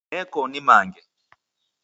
[0.11, 1.01] Neko nimange